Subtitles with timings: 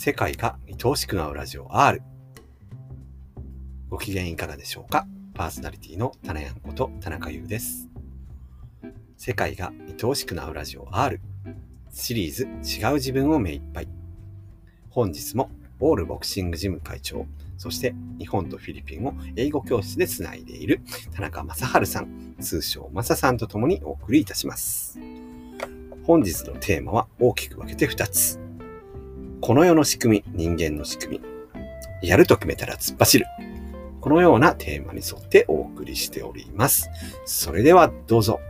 [0.00, 2.00] 世界が愛おしくなるラジオ R。
[3.88, 5.08] ご機嫌いかがでしょうか？
[5.34, 7.88] パーソナリティのタナヤンこと田中優です。
[9.16, 11.20] 世界が愛おしくなるラジオ R。
[11.90, 13.88] シリーズ違う自分を目いっぱい。
[14.88, 15.50] 本日も
[15.80, 17.26] オールボクシングジム会長、
[17.56, 20.80] そして日本とフィリピンを英語教室でつないでいる
[21.12, 24.96] 田中正治さん、通称マサさんと共にお送りいたします。
[26.04, 28.38] 本日のテーマは大きく分けて2つ。
[29.40, 32.08] この世の仕組み、人間の仕組み。
[32.08, 33.26] やると決めたら突っ走る。
[34.00, 36.90] このようなテーマに沿ってお送りしております。
[37.24, 38.40] それではどうぞ。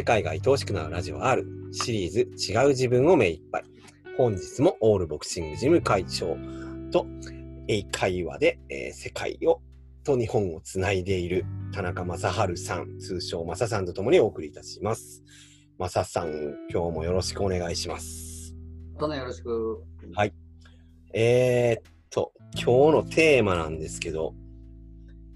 [0.00, 2.20] 世界が愛おしくなるラジオ R シリーズ
[2.50, 3.64] 違う自分を目いっぱい。
[4.16, 6.38] 本日もオールボクシングジム会長
[6.90, 7.06] と
[7.68, 9.60] 英会話で、えー世界を
[10.02, 15.22] と日本をつないでいる田中正治さん、通称正さんと共にお送りいたします。
[15.76, 16.30] 正さん、
[16.72, 18.54] 今日もよろしくお願いします。
[18.98, 19.84] どうぞよろしく。
[20.14, 20.32] はい
[21.12, 24.32] えー、っと、今日のテーマなんですけど、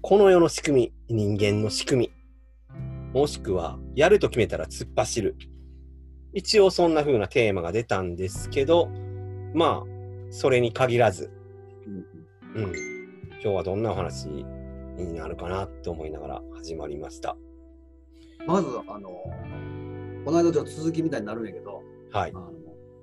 [0.01, 2.24] この世の仕組み、人間の仕組み、
[3.15, 5.37] もしくは、やると決めたら突っ走る。
[6.33, 8.89] 一応そんな風なテーマが出たんですけど、
[9.53, 11.31] まあ、それに限らず、
[11.87, 12.73] うん、
[13.41, 14.43] 今日はどんなお話に
[15.13, 17.37] なるかなと思いながら始まりました。
[18.45, 19.09] まず、あの、
[20.25, 22.37] この間ちょっと続きみたいになるんやけど、はいあ。
[22.37, 22.51] の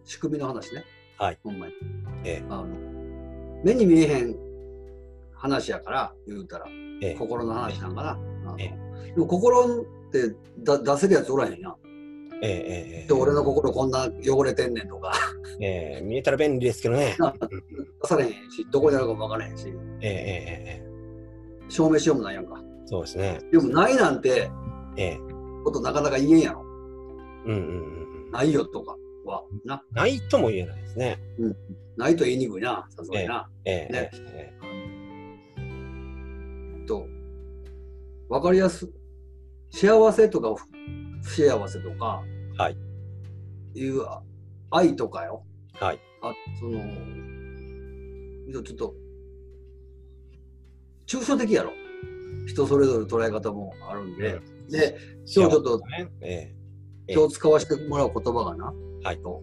[0.05, 0.85] 仕組みの話ね。
[1.17, 1.39] はい。
[1.43, 1.73] ほんまに。
[2.27, 2.67] えあの
[3.65, 4.37] 目に見えへん
[5.33, 6.67] 話やから、言うたら、
[7.01, 8.11] ええ心の話なんかな。
[8.11, 8.17] あ
[8.53, 8.75] のえ
[9.15, 9.87] でも心
[10.21, 11.77] ってだ出せるやつおらへんやん。
[12.45, 15.13] ええええで俺の心こんな汚れてんねんとか、
[15.61, 17.17] ええ見えたら便利ですけどね。
[18.03, 20.93] 出されへんし、どこにあるかも分からへんし、ええええええ
[21.69, 22.63] 証明しようもないやんか。
[22.87, 23.39] そうですね。
[23.51, 24.51] でもないなんて
[24.97, 25.19] ええ
[25.65, 26.63] ことなかなか言えんやろ。
[26.63, 28.31] うんうんうんうん。
[28.33, 29.83] ないよとかは、な。
[29.93, 31.19] ないとも言えないですね。
[31.97, 33.49] ないと言いにくいな、さすがにな。
[33.65, 34.53] ええねえ
[36.87, 37.07] と、
[38.29, 38.91] わかりやす
[39.73, 40.55] 幸せとか
[41.23, 42.23] 不幸せとか、
[42.59, 42.77] はい。
[43.75, 44.23] いうあ
[44.71, 45.45] 愛とかよ。
[45.81, 46.01] えはい。
[46.23, 46.79] あその、
[48.63, 48.95] ちょっと、
[51.07, 51.73] 抽象的やろ。
[52.47, 54.41] 人それぞれ捉え方もあるんで。
[54.69, 54.97] で、
[55.35, 56.55] 今日ちょっとねええ
[57.09, 58.73] え今日使わせてもらう言葉がな、
[59.03, 59.43] はいと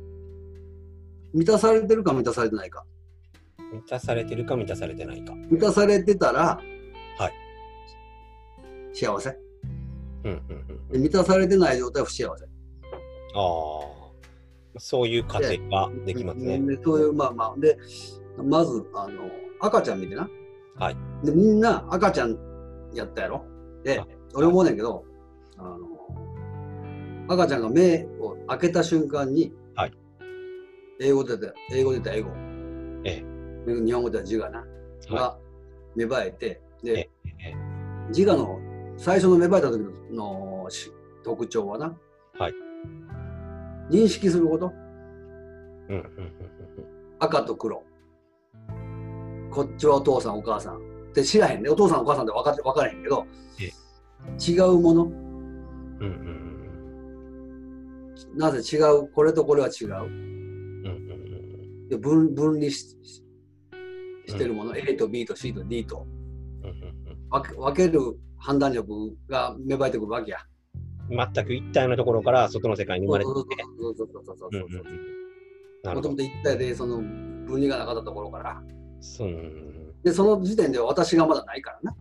[1.33, 2.85] 満たされてるか満たされてないか。
[3.73, 5.33] 満たされてるか満たされてないか。
[5.33, 6.59] 満たされてたら、
[7.17, 7.33] はい。
[8.93, 9.48] 幸せ。
[10.91, 12.45] 満たされてない状態は不幸せ。
[12.45, 12.47] あ
[13.35, 13.99] あ。
[14.77, 16.59] そういう過程ができますね。
[16.59, 17.77] でそういう、まあまあ、で、
[18.37, 19.29] まず、あの、
[19.59, 20.29] 赤ちゃん見てな。
[20.77, 20.97] はい。
[21.23, 22.37] で、みんな赤ちゃん
[22.93, 23.43] やったやろ。
[23.83, 25.03] であ、俺思うねんけど、
[25.57, 25.77] あの、
[27.27, 29.93] 赤ちゃんが目を開けた瞬間に、はい。
[31.01, 32.31] 英語で出た、英語で出た英語。
[33.05, 33.23] え
[33.65, 34.59] 日本語では自我な。
[34.59, 34.65] は
[35.09, 35.37] が
[35.95, 37.09] 芽生えて、えで、
[37.39, 37.53] え
[38.09, 38.59] 自我の
[38.99, 39.79] 最初の芽生えた時
[40.11, 40.91] のし
[41.23, 41.97] 特徴はな、
[42.37, 42.53] はい。
[43.89, 44.73] 認識すること。
[45.87, 46.33] うんうんうん
[47.21, 47.81] 赤と黒。
[49.51, 50.77] こっちはお父さんお母さん。
[50.77, 50.79] っ
[51.13, 51.69] て知らへんね。
[51.69, 53.25] お父さんお母さんって分かって分からへんけど
[53.59, 53.71] え、
[54.51, 55.03] 違うもの。
[55.05, 56.15] うんうんう
[58.35, 59.87] んなぜ違う、これとこれは違う。
[59.87, 60.03] うんうん
[60.85, 61.15] う
[61.85, 63.23] んで分分離しし
[64.27, 66.05] してるもの、A と B と C と D と
[66.63, 70.37] うんうん分け分ける判断力が芽生えてくるわけや。
[70.39, 70.49] うん
[71.09, 73.63] 全く一体のところから外の世界に生まれてきて。
[73.63, 73.69] も
[76.01, 76.15] とも。
[76.15, 78.61] と一体でその分離がなかったところから。
[79.01, 81.95] そううんうんで、その時点では私がまだないからな。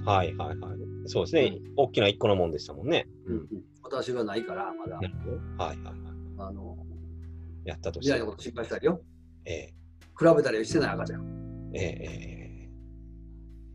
[0.00, 0.78] うんはいはいはい。
[1.06, 1.58] そうですね。
[1.76, 3.08] 大きな一個のもんでしたもんね。
[3.26, 3.48] うん
[3.82, 4.96] 私がないから、まだ。
[4.96, 5.06] はい
[5.58, 5.96] はいはい。
[6.38, 6.76] あの
[7.64, 9.00] やったとして未来のこと心配したりよ。
[9.44, 9.74] ええ
[10.18, 11.72] 比べたりしてない赤ちゃん。
[11.74, 12.70] ええ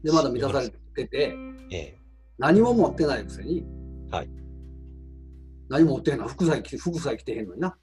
[0.04, 0.78] で、まだ満たされて
[1.08, 1.36] て、
[1.72, 1.98] ええ
[2.38, 3.66] 何も持ってないくせに、
[4.10, 4.30] はい。
[5.70, 7.78] 何も持ってへんの服さえ着さえ着てへんのにな。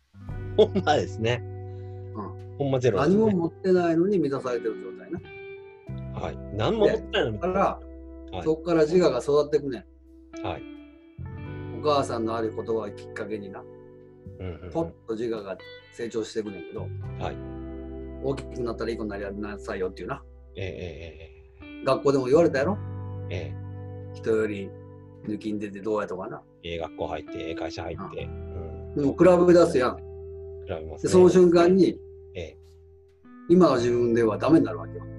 [0.56, 1.42] ほんまですね。
[2.58, 3.08] ほんまゼロね。
[3.08, 6.20] 何も持ってないのに満たされてる状態な。
[6.20, 6.38] はい。
[6.54, 7.88] 何も持ってないのにだから、はい
[8.44, 10.46] そこから自我が育っていくねん。
[10.46, 10.62] はい。
[11.80, 13.62] お母さんのある言葉をきっかけにな、
[14.40, 15.56] うんうんうんポッと自我が
[15.94, 17.36] 成長していくねんけど、はい
[18.22, 20.22] 大きくなったらいい子になりなさいよっていうな。
[20.56, 20.70] えええ
[21.62, 22.76] ええ学校でも言われたやろ
[23.30, 23.54] え
[24.18, 24.70] 人より
[25.26, 26.42] 抜きん出てどうやとかな。
[26.62, 28.94] え、ええ学校入って、ええ会社入って、うん。
[28.94, 29.96] でも比べ出すやん。
[29.96, 30.02] 比
[30.68, 30.98] べますね。
[31.02, 31.98] でその瞬間に、
[32.34, 32.58] ええ、
[33.48, 35.04] 今の自分ではダメになるわけよ。
[35.04, 35.14] うんう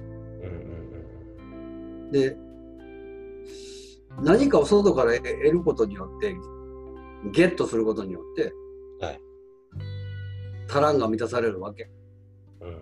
[2.08, 2.38] んで、
[4.22, 6.36] 何かを外から得ることによって、
[7.32, 8.54] ゲットすることによって、
[9.06, 9.22] はい
[10.68, 11.90] 足らんが満たされるわけ。
[12.62, 12.68] うん。
[12.68, 12.80] うん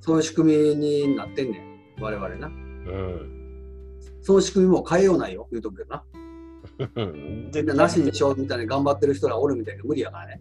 [0.00, 2.02] そういう仕組みになってんねん。
[2.02, 2.48] 我々な。
[2.48, 3.41] うん
[4.22, 4.24] うん。
[4.24, 5.48] その仕組みも変えようないよ。
[5.50, 6.04] 言うとくけどな。
[6.96, 7.50] うん。
[7.54, 10.40] みんななしにしようみたいに頑張ってる人らおるみたいな無理やからね。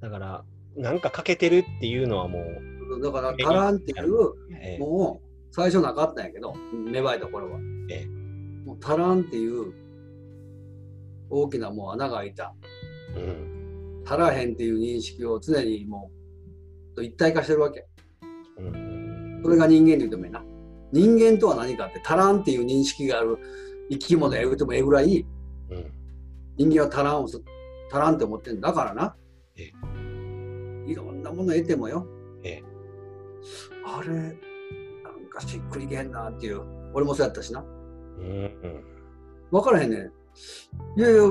[0.00, 0.44] だから、
[0.76, 7.58] なんか欠けてるっていうのはもう、だから、足らんっていう、ええ、もう最初なかったんやけど、芽生えた頃は。
[7.90, 8.22] ええ
[8.64, 9.72] もう足らんっていう
[11.30, 12.54] 大きなもう穴が開いた。
[13.16, 14.04] うん。
[14.06, 16.10] 足らへんっていう認識を常にも
[16.92, 17.86] うと一体化してるわけ。
[18.58, 19.40] うん。
[19.42, 20.44] それが人間で言うてもいいな。
[20.92, 23.38] 人間とは何かって足らんっていう認識がある
[23.90, 25.26] 生き物や言うてもええぐらい
[25.70, 25.92] うん。
[26.56, 27.42] 人間は足らんをす
[27.90, 29.16] 足らんって思ってるんだからな。
[29.56, 29.70] え
[30.86, 32.06] いろんなもの得てもよ。
[32.44, 32.62] ええ
[33.84, 34.34] あれ、なん
[35.30, 36.62] かしっくりけへんなっていう。
[36.94, 37.60] 俺もそうやったしな。
[37.60, 38.84] うん。
[39.50, 40.00] 分からへんねん。
[40.98, 41.22] いやいや、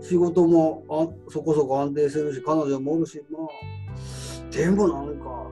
[0.00, 5.50] 仕事もあそこそこ安定してるし、彼女もおるし、まあ、でもなんか、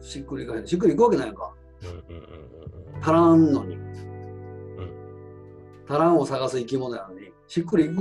[0.00, 0.66] しっくりいかへん。
[0.66, 1.52] しっくりいくわけないやんか。
[3.00, 3.78] 足らんのに。
[5.88, 7.96] 足らんを探す生き物やのに、しっくりいく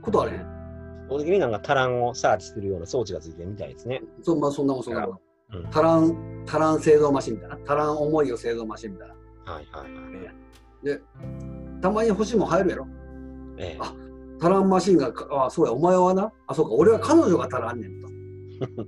[0.00, 0.40] ことあれへん。
[0.40, 1.08] うん。
[1.08, 4.02] 法的になんかタランをサーチするような装置がついてるみたいですね。
[4.22, 5.18] そ,、まあ、そんなもんそんなもん。
[5.52, 5.66] うん。
[5.68, 7.56] 足らん、足らん製造マシンみたいな。
[7.56, 9.14] 足らん思いを製造マシンみたいな。
[9.52, 10.86] はいはいはい。
[10.86, 11.00] で、
[11.82, 12.86] たまに星も入るやろ。
[13.58, 13.78] ええ。
[13.80, 13.94] あ
[14.40, 18.08] 足らんマシンが、あ、そうや、お前はな、あ、そうか、俺は彼女が足らんねんと。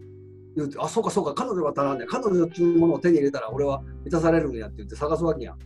[0.56, 2.08] 言うて、あ、そうか、そうか、彼女が足らんねん。
[2.08, 5.58] 彼女っていうものを手に入れたら、俺は満たされるんやって言って探すわけやん。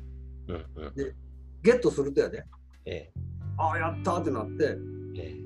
[0.49, 0.65] うんうん。
[1.63, 2.45] ゲットするとやで、
[2.85, 3.13] ええ。
[3.57, 4.77] あ、やったーってなって、
[5.17, 5.41] ええ。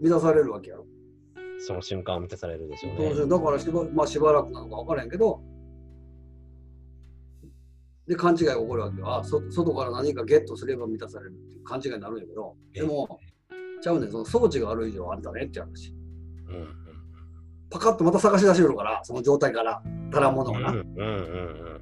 [0.00, 0.86] 満たされるわけやろ。
[1.58, 3.26] その瞬間を満たされるでしょうね。
[3.26, 5.40] だからしば,、まあ、しばらくなのか分からへんけど、
[8.06, 9.14] で、勘違いが起こるわけよ。
[9.14, 13.20] あ、そ外から何かゲットすれば満たされるっていう勘違いになるんやけど、でも、
[13.80, 15.94] ちゃうねん、その装置がある以上あんたねって話。
[16.48, 16.66] うんうん。
[17.70, 19.82] パカッとまた探し出してくるから、その状態から、
[20.12, 20.70] 足らんものをな。
[20.70, 21.80] うんうんうんうん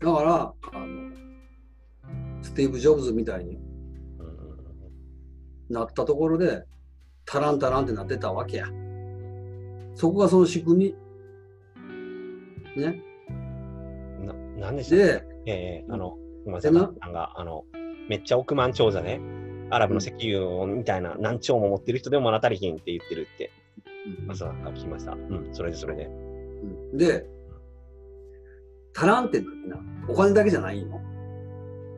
[0.00, 1.10] だから、あの、
[2.40, 3.58] スティーブ・ジョブズみたいに
[5.68, 6.64] なったところで、
[7.28, 8.66] 足らん足らんってなってたわけや。
[9.96, 10.94] そこがその仕組
[12.76, 12.80] み。
[12.80, 13.02] ね。
[14.20, 14.26] うん。
[14.26, 14.32] な、
[14.66, 17.64] なんでしたっで、けええあの、すみません、でななんか、あの、
[18.08, 19.20] めっちゃ億万長者ね、
[19.70, 23.50] アラブの石油みたいな何兆も持ってる人でも物足りひんって言ってるって、
[24.26, 25.12] まさか聞きました。
[25.12, 26.04] うん、それでそれで。
[26.04, 27.26] うんで、
[28.96, 29.46] 足らんってな、
[30.08, 31.00] お金だけじゃないよ。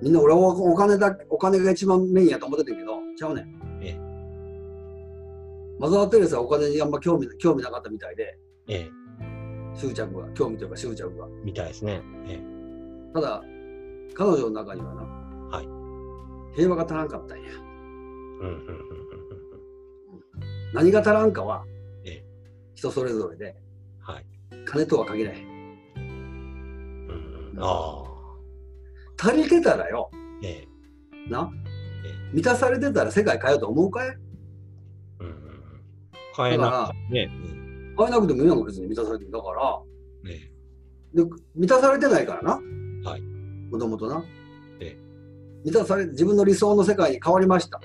[0.03, 3.81] みんな俺はお金だお金が一番メインやと思ってたけど、ちゃうねん。
[3.83, 4.11] ええ
[5.79, 8.91] マザー・テレサはお金にあんま興味興味なかったみたいで、ええ
[9.75, 11.27] 執着が、興味というか執着が。
[11.45, 12.03] みたいですね。
[12.27, 12.39] え
[13.15, 13.43] ただ、
[14.15, 15.03] 彼女の中にはな、
[15.57, 15.69] はい
[16.55, 17.51] 平和が足らんかったんや。
[17.51, 19.01] えうんうんうんうん
[20.73, 21.80] 何が足らんかはええ、
[22.81, 23.55] 人それぞれで、
[24.01, 24.25] はい。
[24.65, 25.45] 金とは限らへん。
[25.45, 28.05] うんうん、あ
[29.23, 29.29] あ。
[29.29, 30.11] 足りてたらよ、
[30.43, 30.67] え
[31.29, 31.51] えな
[32.07, 34.09] え、満たされてたら世界変えようと思うかい？
[34.09, 34.17] うん。
[36.35, 37.31] 変えなくてね。
[37.99, 39.31] 変えなくてもいいやんか、別に満たされてる。
[39.31, 39.83] だから、
[40.25, 40.51] うんえ
[41.13, 41.23] で
[41.55, 42.55] 満たされてないからな。
[43.11, 43.21] はい
[43.71, 44.25] もともとな。
[44.81, 44.99] ええ
[45.67, 47.79] 満たされ、自分の理想の世界に変わりました。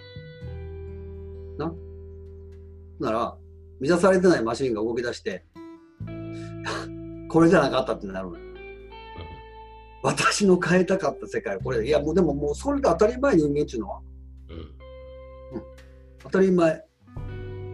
[1.57, 1.73] な。
[3.01, 3.37] なら、
[3.79, 5.45] 満たされてないマシンが動き出して、
[7.29, 8.45] これじゃなかったってなるのよ。
[10.03, 11.85] 私の変えたかった世界はこれ。
[11.85, 14.01] いや、もうでももうそれで当たり前人間っていうのは。
[14.49, 14.75] えうん
[16.23, 16.83] 当たり前。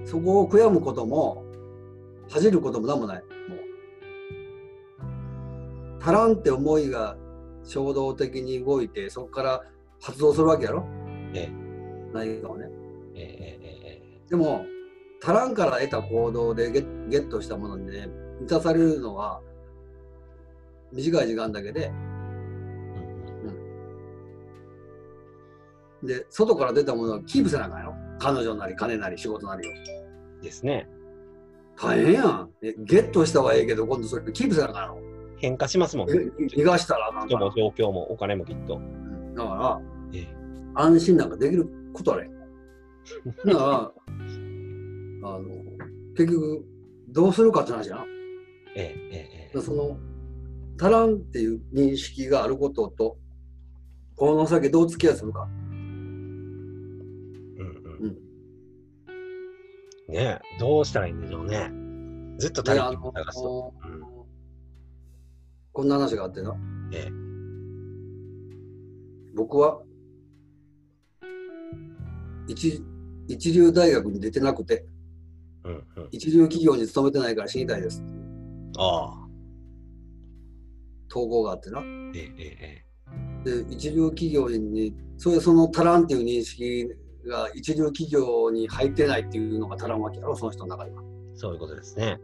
[0.06, 1.44] そこを悔やむことも、
[2.30, 3.22] 恥じることも何もない。
[3.22, 3.28] も
[6.00, 6.02] う。
[6.02, 7.18] 足らんって思いが
[7.64, 9.64] 衝動的に動いて、そこから
[10.02, 10.86] 発動するわけやろ？
[11.34, 11.52] ええ
[12.14, 12.70] 何かをね。
[13.14, 14.66] ええええでも、
[15.24, 18.10] 足らんから得た行動でゲッゲットしたものにね、
[18.40, 19.42] 満たされるのは
[20.92, 21.94] 短い時間だけで、え
[26.02, 27.94] うんで、外から出たものはキープせなあかんよ。
[28.20, 29.72] 彼女なり金なり仕事なりを。
[29.72, 29.74] う
[30.40, 30.90] んですね。
[31.80, 32.50] 大変やん。
[32.64, 34.98] えゲットしたはいいけど、今度それキープせなあかんの？
[35.38, 36.16] 変化しますもんね。
[36.40, 38.78] え逃がしたらなんか人も状況もお金もきっと。
[38.78, 39.80] うんだから、
[40.14, 40.28] ええ
[40.74, 42.28] 安心なんかできることあれ。
[43.46, 43.92] だから、
[45.24, 45.42] あの、
[46.16, 46.66] 結局、
[47.10, 48.02] どうするかって話やな。
[48.02, 48.12] だか
[48.76, 49.98] ええええらその、
[50.80, 53.18] 足らんっていう認識があることと、
[54.16, 55.44] この先どう付き合いするか。
[55.44, 55.52] うん
[57.58, 58.14] ううんん。
[60.14, 61.72] ねえどうしたらいいんでしょうね。
[62.38, 63.74] ずっと足りひんを探すと。
[63.86, 64.12] うん
[65.74, 66.54] こんな話があってな。
[66.92, 67.12] ええ
[69.34, 69.82] 僕は
[72.48, 72.84] 一
[73.28, 74.86] 一流大学に出てなくて、
[75.64, 76.08] うんうん。
[76.12, 78.04] 一流企業に勤めてないから死にたいです。
[78.78, 79.28] ああ。
[81.08, 81.82] 投稿があってな。
[82.16, 82.86] えええ
[83.44, 86.88] で、え一流企業に、それその足らんっていう認識
[87.28, 91.02] が一流企業に入ってないっていうのが足らんわけやろ、その人の中では。
[91.02, 92.20] えそういうことですね。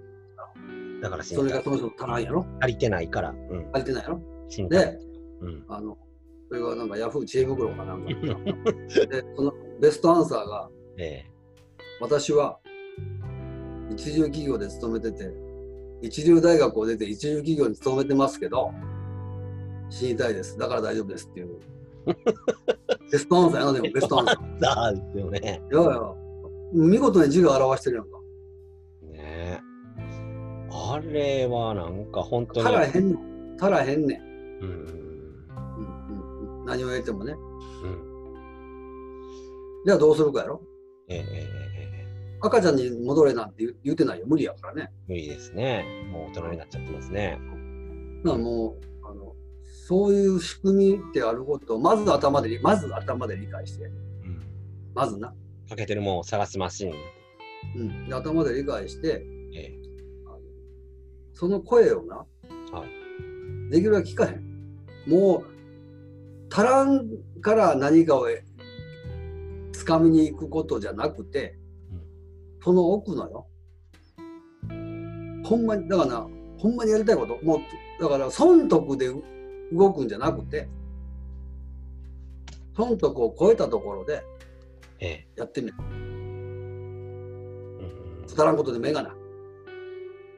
[1.02, 3.30] だから死そにたいれがその人の足らんやろ足りてないから。
[3.30, 3.70] うん。
[3.74, 4.92] 足りてないやろ死にたい。
[4.92, 5.00] で、
[5.42, 5.66] うん。
[5.68, 5.98] あの、
[6.50, 8.16] それがなんかヤフー知恵袋かなんかで
[9.08, 11.26] で、そのベストアンサーが、え
[12.00, 12.60] 私は
[13.92, 15.32] 一流企業で勤めてて、
[16.02, 18.72] 一流大学を出て一流企業に勤めてますけど、
[19.90, 20.58] 死にたいです。
[20.58, 21.60] だから大丈夫ですっていう。
[23.12, 24.56] ベストアンサーやな、でもベストアンサー。
[24.58, 24.60] え。
[24.60, 25.40] さあですよね。
[25.72, 26.14] いやいや、
[26.74, 28.20] 見事に字が表してるやんか。
[29.12, 29.68] ねえ。
[30.70, 32.68] あれはなんか本当に。
[32.68, 33.20] 足らへんの。
[33.60, 34.22] 足らへんねん。
[34.64, 35.08] うんうんうん
[36.66, 37.34] 何を言ってもね。
[37.84, 37.90] うん。
[37.90, 37.98] うん。
[39.86, 40.62] じゃあどうするかやろ。
[41.08, 41.97] ええええええ。
[42.40, 44.26] 赤ちゃんに戻れなんて言うてないよ。
[44.28, 44.92] 無理やからね。
[45.08, 45.86] 無理ですね。
[46.12, 47.40] もう大人になっちゃってますね。
[48.24, 49.36] だからもう、あの、
[49.88, 54.42] そういう仕組みってあることを、まず頭で理、まず頭で理解して、うん。
[54.94, 55.34] まずな。
[55.70, 56.94] かけてるもんを探すマシーン。
[57.76, 59.74] うん、で頭で理解して、ええ。
[60.28, 60.40] あの
[61.34, 62.26] その声をな、は
[63.70, 63.72] い。
[63.72, 64.44] できるだけ聞かへん。
[65.08, 65.46] もう、
[66.54, 67.08] 足らん
[67.42, 68.28] から何かを
[69.74, 71.67] 掴みに行くことじゃなくて、うん
[72.68, 73.48] その奥のよ。
[75.46, 77.60] ほんまに、だからな、ほんまにやりたいこと、もう、
[78.02, 79.10] だから損得で
[79.72, 80.68] 動くんじゃなくて、
[82.76, 84.22] 損得を超えたところで
[85.00, 85.28] ええ。
[85.38, 85.76] やってみる。
[85.80, 86.26] うん
[88.28, 89.14] 足らんことで目がない。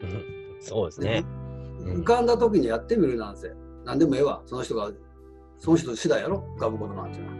[0.01, 0.57] うんうん。
[0.62, 1.24] そうですね。
[1.79, 3.51] うん浮かんだ時にやってみるなんせ。
[3.86, 4.43] 何でもええわ。
[4.45, 4.91] その人が、
[5.57, 7.38] その人次第やろ浮かぶことなんていうのは。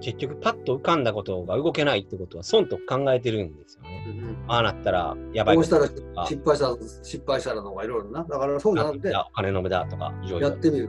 [0.00, 4.04] 結局、パッと浮かんだことが動けないってことは、損と考えてるんですよね。
[4.48, 8.24] ああなったら、やばいこうしたらあ失敗したら失敗したらとかいろいろな。
[8.24, 10.48] だからそうじゃなくて、お金の無駄とか、いろいろ。
[10.48, 10.86] やってみる。
[10.86, 10.88] う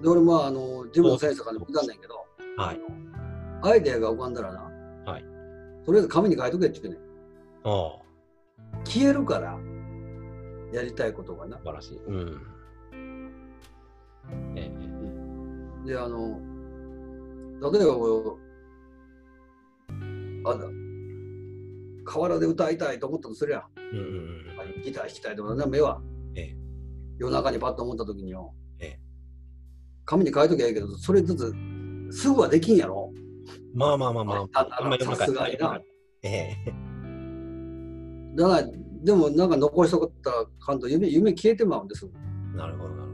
[0.00, 2.14] ん、で、俺まあ、あの、自分の先生からも聞いたんだけど、
[2.56, 2.80] はい。
[3.62, 4.70] アイデアが浮かんだらな、
[5.06, 5.24] はい。
[5.84, 7.06] とりあえず紙に書いとけって言ってね。
[7.64, 9.58] ああ、消えるから、
[10.72, 11.64] やりたいことがな素。
[11.64, 11.98] 晴らしい。
[11.98, 12.40] うん。
[14.56, 14.70] え
[15.84, 15.88] え。
[15.88, 16.40] で、あの、
[17.70, 18.40] 例えばこう、
[20.48, 20.60] あだ、
[22.04, 24.06] 河原で歌いたいと思ったとすりゃ、うんうん
[24.76, 24.82] うん。
[24.82, 26.02] ギター弾きたいとか、目は、
[26.34, 26.56] ええ
[27.18, 29.00] 夜中にパッと思った時によ、ええ
[30.04, 31.54] 紙に書いときゃいいけど、それずつ
[32.10, 33.12] すぐはできんやろ。
[33.74, 34.48] まあまあまあまあ。
[34.54, 34.66] あ
[35.00, 35.80] あさすがにな。
[36.22, 36.74] ええ。
[38.34, 38.68] だから、
[39.04, 42.10] でもなんか残しとったらかんと夢、夢消えてまうんです。
[42.56, 43.12] なるほど、なる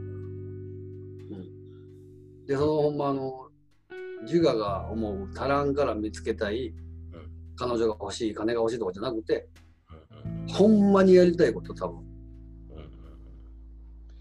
[2.47, 3.48] で、そのほんまあの、
[4.23, 6.75] 自我が思う足らんから見つけたい、うん
[7.55, 9.47] 彼女が欲しい、金が欲しいとかじゃなくて。
[9.89, 12.05] うんうんほんまにやりたいこと多分、うん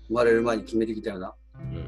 [0.08, 1.78] 生まれる前に決めてきたような、うんう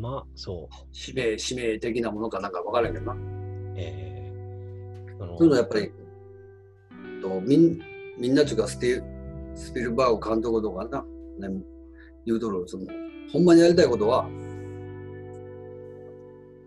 [0.00, 0.02] ん。
[0.02, 0.74] まあ、そう。
[0.90, 3.16] 使命、使命的なものかなんか分からんけどな。
[3.76, 5.92] ええそのそういうのはやっぱり、
[7.22, 7.80] とみん
[8.18, 9.02] みんなちゅうかスティ
[9.54, 11.02] スピルバーグ監督とかな、
[11.48, 11.54] ね、
[12.26, 12.86] 言うとるその
[13.32, 14.28] ほんまにやりたいことは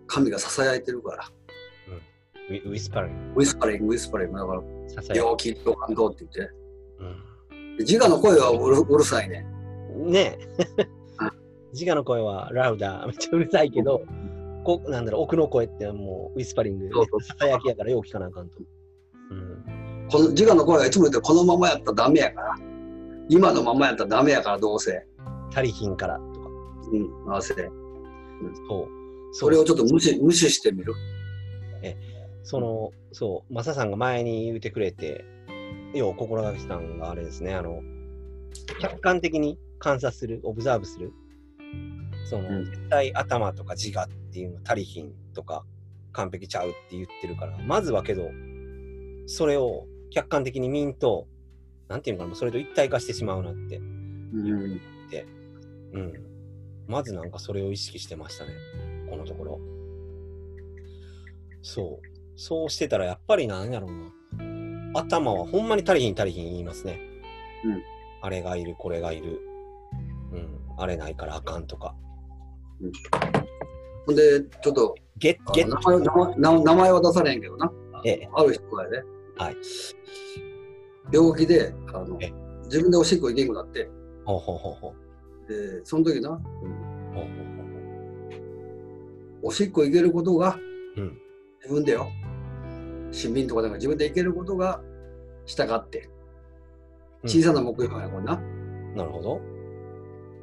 [0.06, 1.30] 神がささやいてるから。
[2.48, 3.32] ウィウィスパリン。
[3.34, 4.32] ウィスパリングウィスパリン。
[4.32, 6.40] グだから病気と感動って言って。
[6.40, 9.46] うで自我の声はうるうるさいね。
[9.96, 10.10] ん。
[10.10, 10.38] ね。
[10.58, 11.32] えあ。
[11.72, 14.02] 自我の声はラウダー、 めっちゃうるさいけど、
[14.64, 17.22] こなんだろう、奥の声ってもうウィスパリング、そうそう。
[17.22, 18.58] ささやきやからよう聞かなあかんと。
[19.30, 20.08] うん。
[20.10, 22.56] この自我の声はいつも言ってこのままやったらダメやから。
[23.28, 25.04] 今のままやったらダメやからどうせ、
[25.50, 26.48] 足りひんからとか。
[26.92, 27.54] うん、合わせ。
[27.54, 27.68] て
[28.68, 28.95] そう。
[29.38, 30.94] それをちょっと無視無視してみる
[32.46, 35.24] その、そう、マサさんが前に言ってくれて、
[35.92, 37.82] よう心がけてたんがあれですね、あの、
[38.80, 41.12] 客観的に観察する、オブザーブする。
[42.24, 45.64] その、うん絶対頭とか自我っていうの足りひんとか、
[46.12, 48.30] 完璧ちゃうって言ってるから、まずはけど、
[49.26, 51.26] それを客観的に見んと、
[51.88, 53.78] なんていうのかな、それと一体化してしまうなって。
[53.78, 54.80] うん
[55.94, 56.12] うん。
[56.86, 58.52] まずなんかそれを意識してましたね。
[59.16, 59.60] このところ。
[61.62, 62.06] そう。
[62.36, 65.00] そうしてたらやっぱりなんやろうな。
[65.00, 67.00] 頭はほんまに足りひん足りひん言いますね。
[67.64, 67.82] うん。
[68.22, 69.40] あれがいる、これがいる。
[70.32, 70.48] うん。
[70.78, 71.94] あれないからあかんとか。
[74.06, 77.72] ほんで、ちょっと、ゲッ、ゲッ名前名前名名前は出されへんけどな。
[78.04, 78.28] ええ。
[78.34, 79.02] ある人がやで、
[79.38, 79.56] はい
[81.12, 82.32] 病気であのえ
[82.64, 83.88] 自分でおしっこ行けんくなって、
[84.24, 84.94] ほうほうほうほ
[85.48, 85.48] う。
[85.48, 87.24] でその時な、ほうほう
[87.55, 87.55] ほ
[89.46, 90.58] おしっこ行けることが
[90.96, 91.00] う。
[91.00, 91.18] うん。
[91.62, 92.08] 自分でよ、
[93.12, 94.80] 市民とかだから自分で行けることが
[95.46, 96.10] したがって、
[97.22, 98.36] うん小さな目標やこれな。
[98.94, 99.40] なるほど。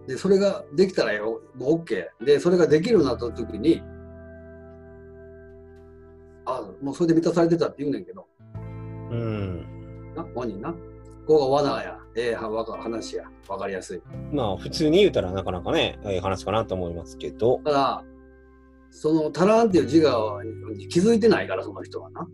[0.05, 2.07] で、それができたらよ、もう OK。
[2.25, 3.81] で、それができるようになった時に、
[6.45, 10.13] あ、もうそれで満たされてたって言うねんけど、うん。
[10.13, 10.74] な本人な。
[11.25, 14.01] ここが罠や、ええはわか話や、わかりやすい。
[14.33, 17.62] まあ、普通に言うたらなかなかね、ええ話かなと思いますけど。
[17.63, 18.03] ただ、
[18.96, 20.44] その足らんっていう自我
[20.76, 22.28] に気づいてないから、その人はな。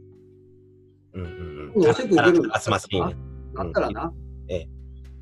[1.13, 3.16] うんうんおしっこ行けるんあすますいいね。
[3.54, 4.13] なったらな、
[4.50, 4.68] ええ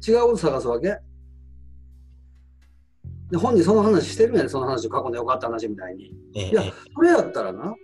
[0.06, 0.98] 違うこと探すわけ？
[3.30, 6.14] で、本人その話してるんやで、その話、過去の良かった話みたいに。
[6.36, 6.64] ええいや
[6.96, 7.76] それやったらな、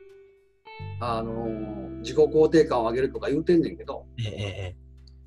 [1.00, 4.76] あのー自己肯定感を上げるとか言うてんねんけど、ええ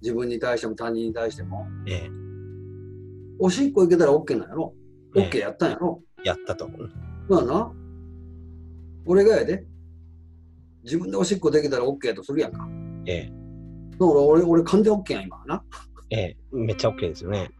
[0.02, 2.10] 自分に対しても他人に対しても、ええええ
[3.38, 4.74] おしっこ行けたら OK なんやろ？
[5.14, 6.02] ええ OK やったんやろ？
[6.24, 6.90] やったと思う。
[7.28, 7.72] まあな、
[9.06, 9.64] 俺がやで、
[10.84, 12.68] 自分でおしっこできたら OK やとするやんか。
[13.06, 13.32] ええ
[13.92, 15.62] だから俺、俺完全 OK やん、今な。
[16.10, 17.50] ええめっちゃ OK ですよね。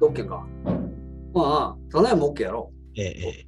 [0.00, 0.46] OK か。
[1.34, 2.72] まあ、ただやも OK やろ。
[2.96, 3.46] えええ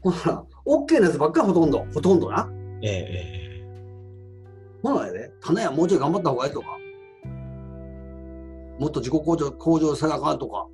[0.00, 2.48] ほら、OK なやつばっかりほとんど、ほとんどな。
[2.82, 3.42] ええええ
[4.82, 6.66] ほなやで、ただやもうちょい頑張った方がいいとか、
[8.78, 10.66] もっと自己向上向上せなあかんとか、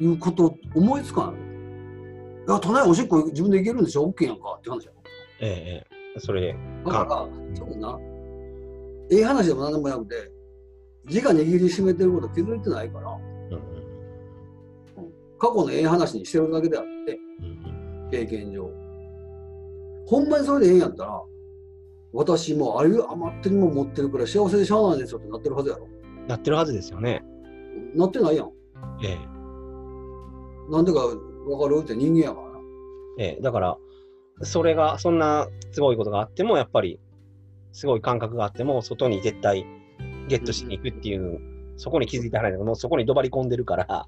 [0.00, 1.34] いうこと思いつかん。
[2.46, 5.01] いや、ただやおしっこ自分でいけるんでしょ ?OK やんかって話やろ。
[5.42, 7.98] ええええそれで、だから、そうな、
[9.10, 10.30] ええ話でも何でもなくて、
[11.06, 13.18] 自我握りしめてること気づいてないから、う
[13.50, 13.82] んうん
[15.38, 18.70] 過去のええ話にしてるだけであって、うん経験上。
[20.06, 21.20] ほんまにそれでええんやったら、
[22.12, 25.86] 私もうある余ってるもん持ってるから幸せでしゃあないですよってなってるはずやろ。
[25.86, 25.88] う
[26.24, 27.24] んなってるはずですよね。
[27.96, 28.52] なってないやん。
[29.02, 29.18] ええ
[30.70, 32.58] なんでか分かるって人間やからな。
[33.18, 33.78] ええだから、
[34.42, 36.98] それが、そんなすごいことがあっても、やっぱり、
[37.72, 39.64] すごい感覚があっても、外に絶対
[40.28, 41.40] ゲットしに行くっていう、
[41.76, 44.06] そこに気づいてはないけど、もうそこにどばり込んでるから、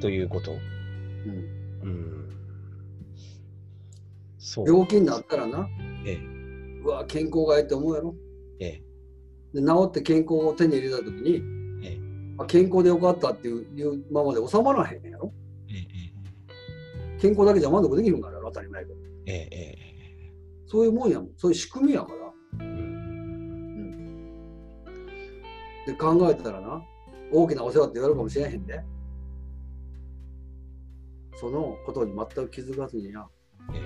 [0.00, 0.52] ということ。
[0.52, 2.28] うんうん。
[4.38, 4.66] そう。
[4.66, 5.68] 病気になったらな、
[6.04, 8.14] ええうわ、健康がいいって思うやろ。
[8.60, 8.82] ええ
[9.54, 11.42] で治って健康を手に入れたときに、
[11.82, 12.00] ええ
[12.38, 15.32] あ健康でよかったっていういうままで収まらへんやろ。
[15.68, 18.95] ええ健康だけじゃ満足できるんから当たり前で。
[19.26, 19.86] ええええ
[20.68, 21.28] そういうもんやもん。
[21.36, 22.32] そういう仕組みやから。
[22.60, 23.76] うん。
[25.86, 26.82] で考えたらな、
[27.32, 28.82] 大きなお世話って言われるかもしれへんで。
[31.36, 33.26] そのことに全く気づかずにや、
[33.72, 33.80] ええ。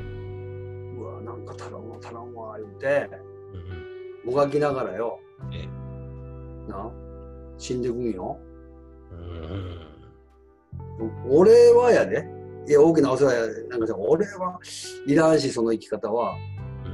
[0.96, 3.10] うわ、なんか足らんわ、足らんわ、言うて、
[3.52, 5.18] うんもがきながらよ、
[5.52, 6.70] ええ。
[6.70, 6.92] な、
[7.58, 8.38] 死んでくんよ。
[9.12, 9.90] うん
[11.28, 12.24] 俺はやで、
[12.68, 14.60] いや、大きなお世話や、なんかさ、俺は
[15.06, 16.36] いらんし、その生き方は、
[16.84, 16.88] う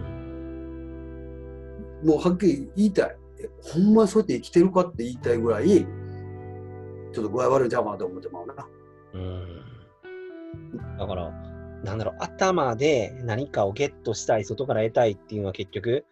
[2.04, 2.08] ん。
[2.08, 3.16] もうはっきり言いたい。
[3.38, 5.86] えほんまにそうやって生きてるかって言いたいぐらい、
[7.12, 8.68] ちょっと具合悪いんちゃうかなと思ってまうな。
[9.14, 10.98] うん。
[10.98, 11.30] だから、
[11.84, 16.04] なんだろう、頭で何かをゲットしたい、外から得たいっていうのは結局、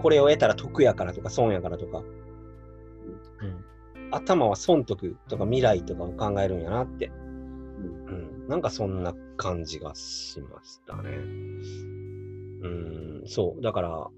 [0.00, 3.64] これを得たら得やからとか損やからとか、うん、
[4.10, 7.23] 頭は損得とか未来とかを考えるんやなって、うん、
[8.48, 11.10] なんかそんな感じがしましたね。
[12.62, 14.08] うん、そう、だから、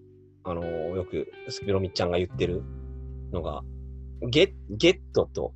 [0.45, 2.63] あのよくスピロミちゃんが言ってる
[3.33, 3.63] のが、
[4.23, 5.53] ゲゲットと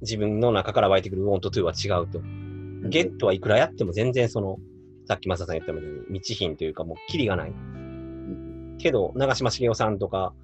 [0.00, 2.20] 自分の中から湧いてくる want to は違うと。
[2.88, 4.58] ゲットはいくらやっても全然その、
[5.06, 7.52] さっきマサさん言ったみたいに、満ち品というかもうキリがない。
[8.78, 10.34] けど、長嶋茂雄さんとか、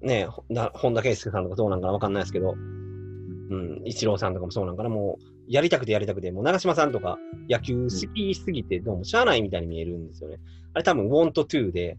[0.00, 0.26] ね、
[0.74, 10.38] 本田圭佑さんとかどうなんかなわかんないですけど、うん、イチローさんとかもそうなんかな、もう、やりたくてやりたくて、もう長嶋さんとか野球好きすぎて、どうもしゃあないみたいに見えるんですよね。
[10.74, 11.98] あれ多分、want to で、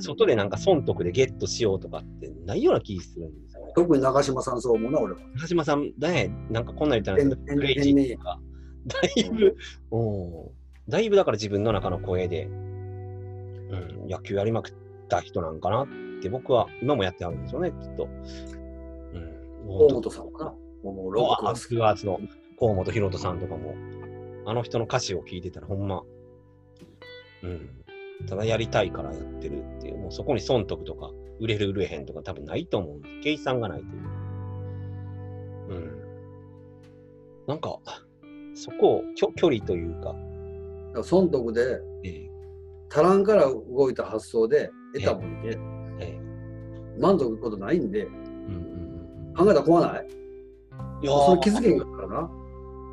[0.00, 3.72] 外でなんか損得でゲットしようとかってないような気するんですよね。
[3.74, 5.20] 特に長嶋さんそう思うな、俺は。
[5.36, 8.40] 長嶋さん、ね、なんかこんなん言ったら、天クレイジーとか、
[8.86, 9.56] だいぶ、
[9.90, 12.48] うん、だいぶだから自分の中の声で、う
[14.06, 14.74] ん、野球やりまくっ
[15.10, 15.88] た人なんかなっ
[16.22, 18.04] て僕は今もやってあるんですよね、きっと。
[18.04, 18.08] う
[19.18, 20.54] ん、大本さんかな。
[20.82, 22.18] もうロックアが好きスアーツの
[22.58, 23.74] 河本ロ人さんとかも、
[24.46, 26.02] あの人の歌詞を聞いてたらほんま、
[27.42, 27.70] うん、
[28.26, 33.20] ただやりたいからやってるっていう、もうそこに損得とか、売れる売れへんとか多分ないと思うんです。
[33.22, 33.88] 計算がないとい
[35.74, 35.78] う。
[35.78, 35.98] うん。
[37.46, 37.78] なんか、
[38.54, 40.16] そこを距距離というか、
[41.04, 42.30] 損得でええ
[42.90, 45.56] 足らんから動いた発想で得たもんで、
[46.00, 46.18] え
[46.98, 48.10] 満足いくことないんで、えうん
[49.30, 50.06] うん考えたら怖ない？
[50.08, 52.30] うん、いやそれ気ーづけんからな。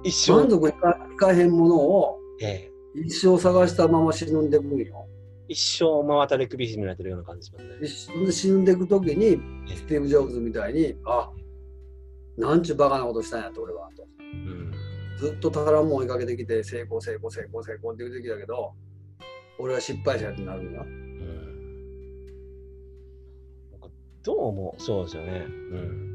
[0.06, 5.08] 一生、満足いかいかへんものをええ一生探したまま死ぬんでくんよ。
[5.48, 7.78] 一生真渡り首絞められてるような感じしますね。
[7.80, 11.32] で死んで死んでいくときに、スティーブ・ジョブズみたいに、あ
[12.38, 13.89] なんちゅうバカなことしたんやと、俺は。
[13.98, 14.72] とうん
[15.18, 18.74] ずっと足らんもん追いかけてきて、成功、成功、成功、成功って言うてきたけど、
[19.58, 20.82] 俺は失敗者ってなるんだ。
[20.82, 20.86] う
[24.24, 25.46] どうもそうですよね。
[25.48, 26.14] うん。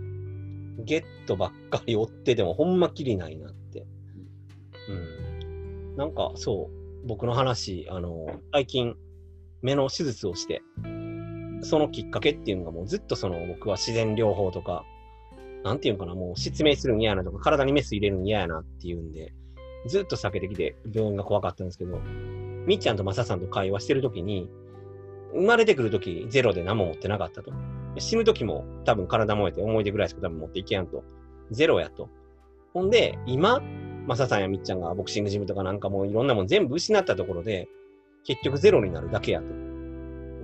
[0.84, 3.86] ゲットばっかり追っててもほんまきりないなって。
[4.88, 5.96] うん。
[5.96, 6.70] なんかそ
[7.04, 8.94] う、僕の話、あの、最近
[9.62, 10.62] 目の手術をして、
[11.62, 14.84] そのきっかけっていうのがもうずっとその僕は自然療法とか、
[15.62, 19.32] なんていうのかな、もう失明するの嫌やなとか、体にメス入れるの嫌やなっていうんで、
[19.86, 21.98] ずっと避けてきて病院が怖かったんですけど、
[22.66, 24.48] みっちゃんとマサさんと会話してるときに、
[25.32, 27.52] 生まれてくるときゼロで何も持ってなかったと。
[27.98, 31.04] 死ぬときも多分体燃えて思い出ぐらいしか多分持っていけやんと。
[31.50, 32.08] ゼロやと。
[32.72, 33.60] ほんで、今、
[34.06, 37.68] マサさんやみっちゃんがボクシングジムとかなんかもういろんなもん全部失ったところで、
[38.24, 39.52] 結局ゼロになるだけやと。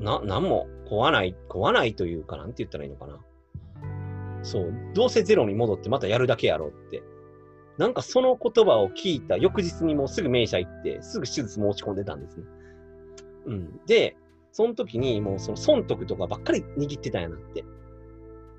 [0.00, 3.18] な、なんも壊ない、壊ないというか、なんて言ったらいいのかな。
[4.42, 7.02] そう、どうせゼロに戻ってまたやるだけやろうって。
[7.78, 12.44] なんかその言葉を聞いた翌日にもうすぐ名車行って、すぐ手術申し込んでたんですね。
[13.46, 13.80] うん。
[13.86, 14.16] で、
[14.56, 17.62] その時にもうその損得とかばっかり握ってたんやなって。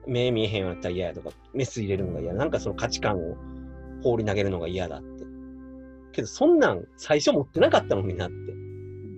[0.05, 2.35] 目見えへんようになったら嫌やとか、メス入れるのが嫌。
[2.35, 3.35] なんかその価値観を
[4.03, 5.25] 放り投げるのが嫌だって。
[6.11, 8.35] けどそんなん最初持ってなかったのになって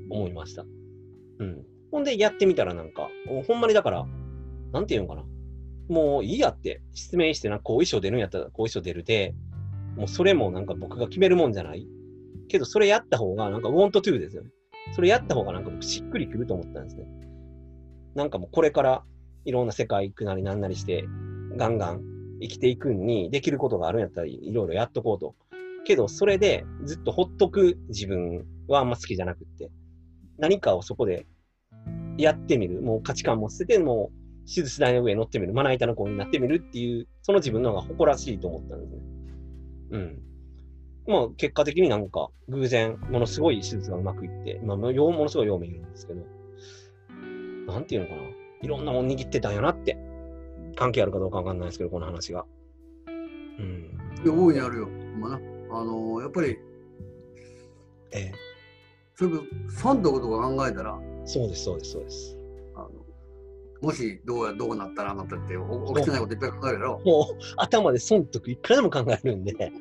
[0.09, 0.63] 思いました。
[1.39, 1.65] うん。
[1.91, 3.09] ほんでやってみたらなんか、
[3.45, 4.05] ほんまにだから、
[4.71, 5.25] なんていうのかな。
[5.89, 9.35] もういいやって、失明してな、後遺症出るんやったら後遺症出るで、
[9.97, 11.85] もうそれもなんか僕が決めるもんじゃない。
[12.47, 14.49] けどそれやった方がなんか want to ですよね。
[14.93, 17.05] それやった方がなんか僕しっくりくると思ったんですね。
[18.15, 19.03] なんかもうこれから
[19.45, 21.05] いろんな世界行くなりなんなりして、
[21.55, 22.01] ガンガン
[22.41, 25.35] 生きていくんにできることがあるんやったらいろいろやっとこうと。
[25.85, 29.71] けどそれでずっとほっとく自分はあんま好きじゃなくって、
[30.37, 31.25] 何かをそこで
[32.17, 32.81] やってみる。
[32.81, 35.53] もう価値観も捨てて、もう手術台の上に乗ってみる。
[35.53, 38.99] まな板の子になってみるっていう、その自分の方が誇らしいと思ったんですね。
[39.91, 40.28] うん。
[41.09, 46.21] まあ結果的になんか偶然ものすごい手術がうまくいって、まあものすごい陽明いるんですけど、
[47.67, 48.21] なんていうのかな。
[48.61, 49.97] いろんなもん握ってたんやなって。
[50.75, 52.45] 関係あるかどうかわかんないですけど、この話が。
[53.07, 53.97] うん。
[54.23, 54.87] いや大いにあるよ。
[55.19, 55.39] まな。
[55.71, 56.57] あのやっぱり、
[58.11, 58.31] ええ。
[59.15, 62.37] それこそ損得とか考えたら、そうです、そうです、そうです。
[62.75, 62.89] あの
[63.81, 67.01] もしどうやどうなったらあなたってお起きてないこといっぱい考えるやろ。
[67.05, 69.71] もう頭で損得いくらでも考えるんで。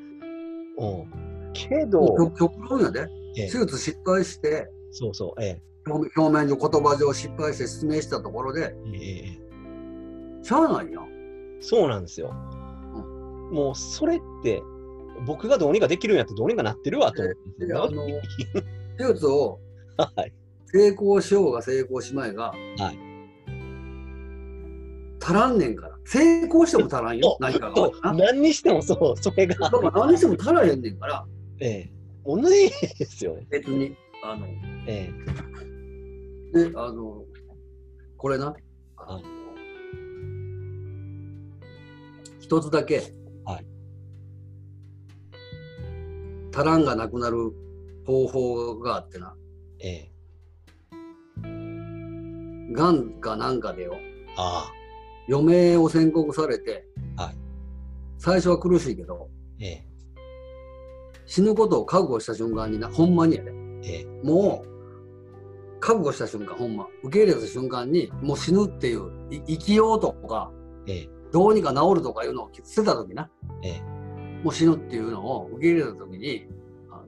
[0.79, 1.53] うん。
[1.53, 3.07] けど、極極論やで。
[3.37, 9.39] ええ手術失敗して、そうそう、え表表面上言葉上失敗して失明したところで、ええええ
[10.41, 11.07] えしゃあないやん。
[11.61, 12.31] そうなんですよ。
[13.51, 14.61] もうそれって、
[15.25, 17.77] 僕がどうにかできるんやったらどうにかなってるわと思ってんですよ。
[17.77, 18.05] いやあの
[18.97, 19.59] 手術を
[19.97, 20.33] はい。
[20.71, 23.08] 成功しようが成功しまいが、はい
[25.29, 25.95] 足らんねんから。
[26.05, 27.91] 成功しても足らんよ何かが。
[28.01, 28.13] な。
[28.13, 31.23] 何にしてもそう、それが、だから何しても足らへんねんから、
[31.59, 31.91] ええ。
[32.25, 33.45] 同じですよね。
[33.51, 33.95] 別に。
[34.23, 34.47] あの。
[34.87, 35.11] え
[36.51, 37.23] で、あの、
[38.17, 38.55] これな、
[38.97, 39.21] あの。
[42.39, 43.13] 一つだけ、
[43.45, 43.65] はい。
[46.55, 47.51] 足らんがなくなる
[48.07, 49.35] 方法があってな、
[49.79, 50.11] ええ。
[52.73, 53.95] がんかなんかでよ、
[54.35, 54.71] あ
[55.29, 57.35] 余命を宣告されて、はい。
[58.17, 59.29] 最初は苦しいけど、
[59.61, 59.85] あ、え。
[61.25, 63.51] 死ぬことを覚悟した瞬間にな、ほんまにやで、
[63.83, 64.05] ええ。
[64.23, 70.51] もう、覚悟した瞬間、ほんま、受け入れた瞬間に、もう死ぬっていう、い生きようとか、
[70.87, 71.09] ええ。
[71.31, 73.29] どうにか治るとかいうのを捨てた時な、
[73.63, 74.43] ええ。
[74.43, 76.47] もう死ぬっていうのを受け入れた時に、
[76.89, 77.05] あの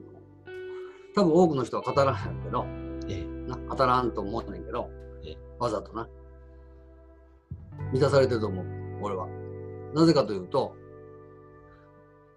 [1.14, 2.64] 多分多くの人は語らないけど、
[3.08, 3.24] え。
[3.48, 4.88] な語らんと思うねんけど
[5.24, 6.08] ええ、わざとな。
[7.92, 8.64] 満たされてると思う、
[9.02, 9.28] 俺は。
[9.94, 10.74] なぜかというと、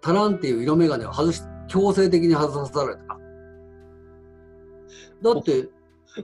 [0.02, 3.00] 足らんっていう色眼鏡を外し、強制的に外された。
[5.22, 5.68] だって、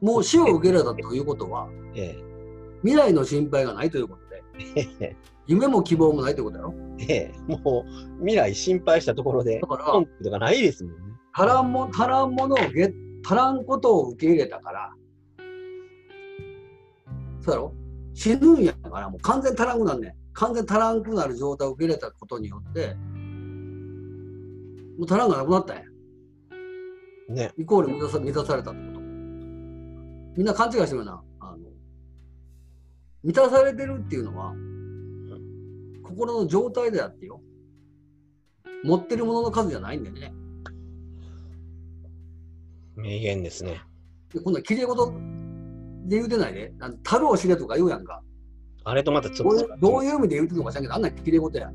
[0.01, 2.17] もう死を受け入れたということは、え
[2.83, 4.43] 未来の心配がないということで、
[5.01, 6.75] ええ夢も希望もないということやろ。
[7.01, 10.99] えええもう未来心配したところでだ、から、コンとかないですもんね。
[11.33, 12.93] 足らんも足らんものをげ
[13.25, 14.93] 足らんことを受け入れたから、
[17.41, 17.75] そうやろ？
[18.15, 20.15] 死ぬんやから、もう完全足らんくなんねん。
[20.35, 22.97] 完全足らんくなる状態を受け入れたことによって、
[24.99, 25.83] う足らんがなくなったんや。
[27.29, 27.53] ね。
[27.57, 29.01] イコール満たさ満たされたってこと。
[29.01, 31.23] みんな勘違いしてるよな。
[31.41, 31.59] あの
[33.23, 34.55] 満たされてるっていうのは、
[36.03, 37.41] 心の状態であってよ。
[38.85, 40.33] 持ってるものの数じゃないんだよね。
[42.97, 43.81] 名言ですね。
[44.33, 45.32] で今度はきれい事で
[46.07, 48.23] 言うてないで、あの樽を知れとか言うやんか。
[48.85, 49.77] あれとまたちどうょっと。
[49.79, 51.71] どういう意味で言うてるのか知らんけど、あんなきれい事や。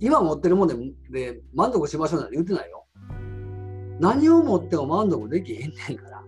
[0.00, 0.74] 今持ってるもんで
[1.10, 2.86] で満足しましょうなんて言ってないよ。
[4.00, 6.22] 何を持っても満足できへんねんから。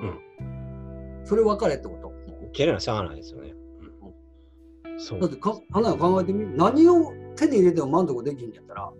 [0.00, 1.22] うん。
[1.24, 2.12] それ分かれってこと。
[2.52, 3.54] けれなしゃあないですよね。
[4.86, 5.20] うん、そう。
[5.20, 8.92] だってか、花が考えてみ何を手に入れても満足できんやったら、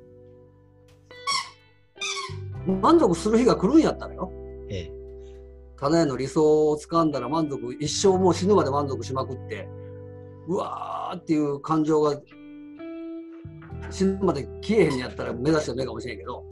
[2.81, 4.33] 満足する日が来るんやったらよ。
[5.77, 5.81] ええ。
[5.81, 9.69] 花屋の理想を掴んだら満足、一生もう死ぬまで満足しまくって、
[10.49, 12.21] うわーっていう感情が
[13.91, 16.45] 死ぬまで消えへんやったら目指してもいいかもしれんけど、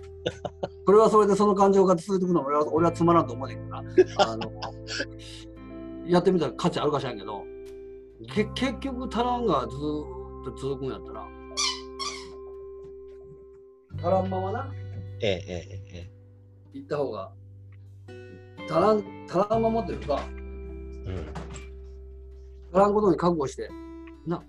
[0.87, 3.83] それはそれでその感情が続いていくのは俺は俺はつまらんと思うねんか
[4.19, 4.53] ら、あの
[6.07, 7.43] やってみたら価値あるかしらんけど、
[8.35, 11.27] け結局足らんがずーっと続くんやったら、
[13.97, 14.73] 足らんままな、
[15.21, 16.11] ええ、ええ、え
[16.75, 17.33] 行った方が、
[18.69, 20.27] 足らん、足らんままというか、
[21.07, 21.17] うん。
[22.73, 23.69] 足らんことに覚悟して、
[24.27, 24.43] な、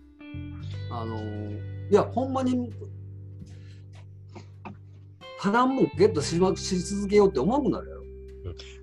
[0.91, 2.71] あのーいや、ほんまに、
[5.39, 8.06] 足らんもんゲットし,、ま、し続けようって思わなくなるやろう。
[8.06, 8.08] っ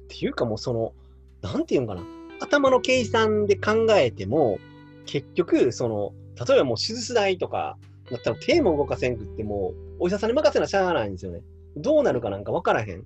[0.08, 0.92] ていうかもうその、
[1.40, 2.02] なんていうんかな、
[2.40, 4.58] 頭の計算で考えても、
[5.06, 6.12] 結局、その、
[6.46, 7.76] 例えばもう手術代とか、
[8.10, 11.40] だったら手も動かせんくってもう、お医者さんに任せなしゃあないんですよね。
[11.76, 13.04] どうなるかなんか分からへん。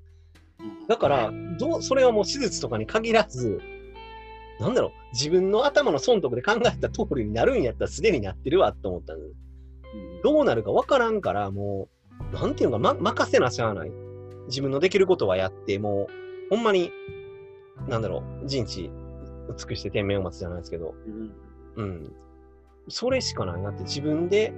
[0.88, 3.60] だから、どうそれはもう手術とかに限らず、
[4.60, 9.34] なんだろう、自分の頭の損得で考えた通りになるんやったらすでになってるわって思ったんです。
[10.22, 11.88] どうなるか分からんから、も
[12.32, 13.90] う、なんていうのか、ま、任せなしゃあない。
[14.46, 16.90] 自分のできることはやって、もう、ほんまに、
[17.88, 18.90] なんだろう、人知
[19.56, 21.32] 尽くして天命を待つじゃないですけど、うん
[21.76, 22.12] うん。
[22.88, 24.52] それしかないなって、自分で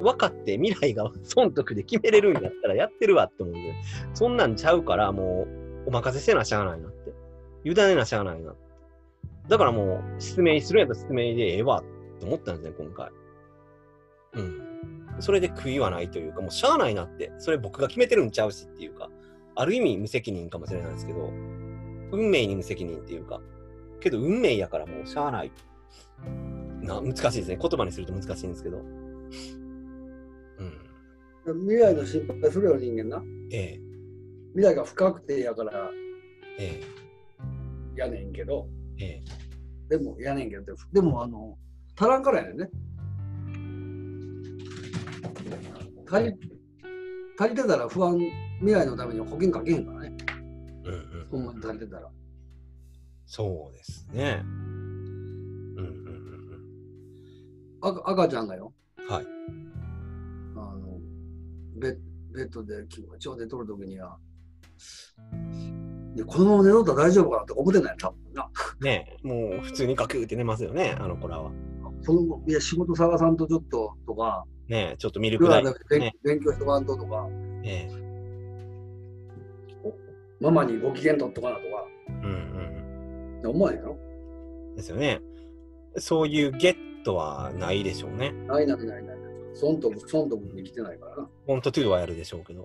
[0.00, 3.74] 分かって未来が損得で決めれるんやったらやってるわって思うんで、
[4.14, 5.46] そんなんちゃうから、も
[5.86, 7.12] う、お任せせなしゃあないなって。
[7.64, 8.54] 委ねなしゃあないな。
[9.48, 13.10] だからもう、失明するんやったら失明でええわって思ったんですね、今回。
[14.34, 14.74] うん。
[15.20, 19.10] それで悔いはないというか、もうしゃあないなって、それ僕が決めてるんちゃうしっていうか、
[19.54, 21.30] ある意味無責任かもしれないですけど、
[22.12, 23.40] 運命に無責任っていうか、
[24.00, 25.52] けど運命やからもうしゃあない。
[26.82, 27.58] な難しいですね。
[27.60, 28.80] 言葉にすると難しいんですけど。
[31.46, 31.60] うん。
[31.62, 33.22] 未来の心配するよ人間な。
[33.52, 33.80] ええ
[34.54, 35.90] 未来が不確定やから
[36.58, 36.80] え
[37.96, 39.24] やねんけど、ええ
[39.88, 41.58] でもやねんけど、でもあの、
[41.96, 42.70] 足らんからやねんね。
[46.10, 46.34] 足り
[47.38, 48.18] 足りてたら不安、
[48.60, 50.16] 未来のために保険かけへんからね。
[50.86, 51.28] えうんうん。
[51.30, 52.08] ほんまに足りてたら。
[53.26, 54.42] そうですね。
[54.44, 56.24] うんうんうん
[57.82, 59.06] 赤赤ちゃんがよ、うん。
[59.08, 59.26] はい。
[61.76, 61.96] ベ
[62.32, 64.18] ベッドで気持ちを出とるときには、
[66.14, 68.48] でこのまま寝とったら大丈夫かなって思ってない多分な。
[68.80, 71.50] ねえ、もう普通にガクって寝ますよね、あの子らは。
[72.02, 75.62] そのいや仕事探さんとちょっととか、ねえ、ちょっとミルク代。
[75.88, 77.28] 勉ね勉強しとかんととか、
[77.64, 78.04] ええ
[80.40, 81.66] ママにご機嫌取っとかなとか、
[82.08, 83.50] うんうん。
[83.50, 83.96] 思わへんやろ
[84.76, 85.20] ですよね。
[85.96, 88.32] そういうゲットはないでしょうね。
[88.46, 89.13] ないないないない。
[89.54, 91.28] 損得、損得に来てないからな。
[91.46, 92.64] ホントトゥーはやるでしょうけど。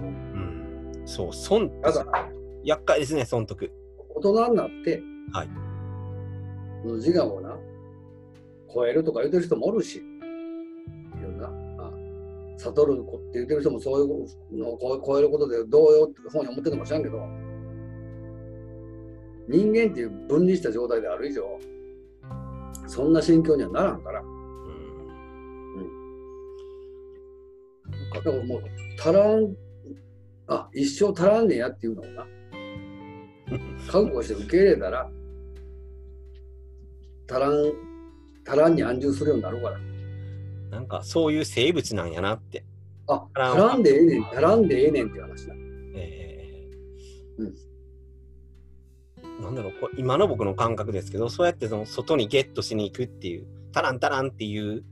[0.00, 1.02] うん。
[1.04, 2.06] そう、損ただ、
[2.64, 3.70] 厄介ですね、損得。
[4.10, 5.48] 大人になって、はい。
[6.84, 7.58] 自我をな、
[8.72, 11.48] 超えるとか言ってる人もおるし、いろんな、
[11.82, 11.92] あ
[12.58, 17.18] 悟る子って言ってる人もそういうのを超えることでどうよって本に思ってるのか知らんけど、
[19.48, 21.42] 人間っていう分離した状態である以上、
[22.86, 24.22] そんな心境にはならんから、
[28.14, 28.62] だからもう
[28.98, 29.56] 足らん、
[30.46, 32.26] あ一生足らんねやっていうのをな、
[33.90, 35.10] 覚悟して受け入れたら、
[37.30, 37.72] 足らん、
[38.46, 39.78] 足らんに安住するようになるから。
[40.70, 42.64] なんかそういう生物なんやなって。
[43.06, 45.54] あ、足らん足らんでええねん、足らんでええねんっていう話だ。
[45.96, 47.54] えーうん
[49.40, 54.84] なんだろう今の僕の感覚ですけどそうやってその外にゲットしに行くっていうタランタランっていう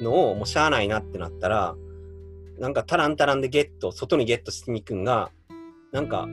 [0.00, 1.74] のをもうしゃあないなってなったら
[2.58, 5.30] なんかタランタランでゲット外にゲットしに行くんが
[5.92, 6.26] なんか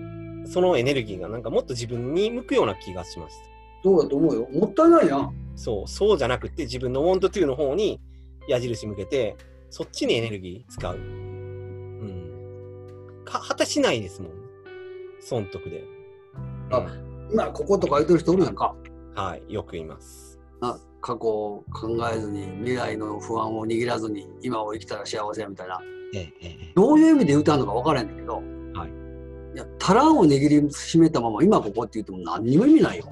[0.45, 4.47] そのエネルギーがなんかもっと自分に向くような気がしましたそうだと思うよ。
[4.51, 5.33] もったいないやん。
[5.55, 7.99] そうそうじゃなくて自分のウォントトゥーの方に
[8.47, 9.35] 矢印向けて
[9.69, 10.97] そっちにエネルギー使う
[13.33, 14.31] は果たしないですもん。
[15.19, 15.83] 損得で。
[16.71, 18.75] あうん今こことか言ってる人おるやんか。
[19.15, 20.39] はい、よく言います。
[20.61, 25.81] な過去を考えずに未来の不安を握らずに今を生きたら幸せやみたいな
[26.75, 28.35] どういう意味で言うのか分からへんだけど、
[28.73, 28.89] はい
[29.55, 33.05] いやタランを握りしめたまま今ここって言っても何にも意味ないよ。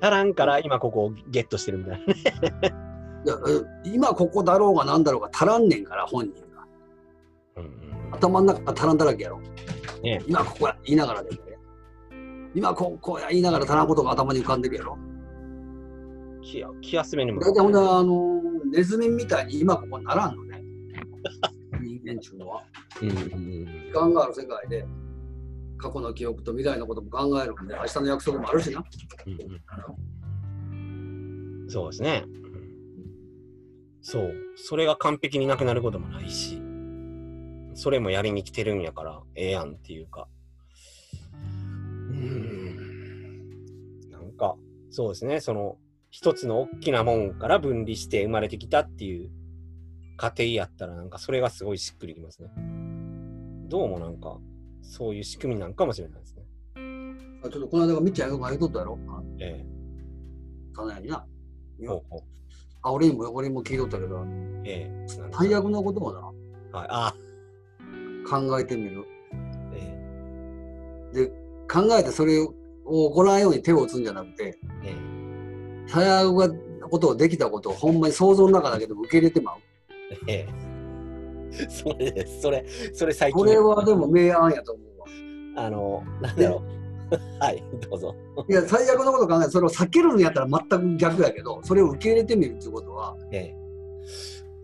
[0.00, 2.14] 足らんから今ここをゲットしてるみたいなね。
[3.24, 3.34] いや
[3.84, 6.64] え今ここだろうが何だろうが足らんねんから本人が
[7.56, 9.40] うんうん頭の中足らんだらけやろ。
[10.02, 11.58] ね今ここや言いながらでもね
[12.54, 14.96] 今ここや言いながら足らんことが頭に浮かんでるやろ。
[16.42, 18.37] 気や気休めにも大体ほんであの
[18.70, 20.62] ネズミみたいに今ここにならんのね。
[21.80, 22.64] 人間っていうのは。
[23.02, 23.18] うんうん
[23.88, 24.86] 時間がある世界で
[25.78, 28.84] 過去の記憶と未来のことも考えるんで明日の約束もあるしな。
[29.26, 29.36] うんう
[31.64, 32.24] んそうですね。
[32.26, 32.48] うん
[34.00, 34.34] そう。
[34.56, 36.60] それが完璧になくなることもないし、
[37.74, 40.28] それもやりに来てるんやから、ええやんっていうか。
[42.10, 44.10] うん。
[44.10, 44.56] なんか、
[44.90, 45.40] そうですね。
[45.40, 45.78] その、
[46.10, 49.30] 一つの大きなもんから分離して生まれてきたっていう
[50.16, 52.50] 過程やったら、なんかそれがすごいしっくりきますね。
[53.68, 54.38] どうもなんか、
[54.82, 56.42] そういう仕組みなんかもしれないですね。
[57.44, 58.98] あちょっとこの間がみっちゃんが言うとったやろ。
[59.08, 59.64] あえ
[60.74, 61.24] 金谷にな。
[61.80, 62.20] えほうほう
[62.82, 64.24] あ俺にも俺にも聞いとったけど、
[64.64, 66.88] ええ最悪のことをなはい。
[66.90, 67.14] あ、
[68.28, 69.04] 考えてみる。
[69.74, 71.26] えで
[71.70, 72.54] 考えてそれを起
[73.14, 75.17] こらんように手を打つんじゃなくてええ
[75.88, 79.56] 最悪なことをできたことをほんまに想像の中だけでも受け入れてまう。
[80.28, 82.42] えええそれです。
[82.42, 83.38] それ、それ最近。
[83.38, 85.64] これはでも明暗やと思うわ。
[85.64, 86.78] あの、なんだろう。
[87.40, 88.14] はい、どうぞ。
[88.48, 93.56] いや最悪のことを考えてそれを避けるんやったら全く逆やけどそれを受け入れてみるっていうことはええ